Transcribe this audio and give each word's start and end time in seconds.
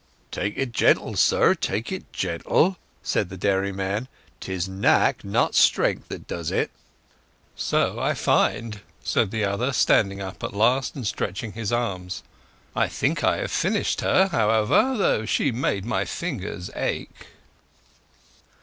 "Take 0.31 0.57
it 0.57 0.71
gentle, 0.71 1.15
sir; 1.15 1.53
take 1.53 1.91
it 1.91 2.11
gentle," 2.11 2.77
said 3.03 3.29
the 3.29 3.37
dairyman. 3.37 4.07
"'Tis 4.39 4.67
knack, 4.67 5.23
not 5.23 5.53
strength, 5.53 6.07
that 6.07 6.25
does 6.25 6.49
it." 6.49 6.71
"So 7.55 7.99
I 7.99 8.15
find," 8.15 8.81
said 9.03 9.29
the 9.29 9.43
other, 9.45 9.71
standing 9.71 10.19
up 10.19 10.43
at 10.43 10.55
last 10.55 10.95
and 10.95 11.05
stretching 11.05 11.51
his 11.51 11.71
arms. 11.71 12.23
"I 12.75 12.87
think 12.87 13.23
I 13.23 13.37
have 13.41 13.51
finished 13.51 14.01
her, 14.01 14.29
however, 14.29 14.95
though 14.97 15.25
she 15.27 15.51
made 15.51 15.85
my 15.85 16.03
fingers 16.05 16.71
ache." 16.75 17.11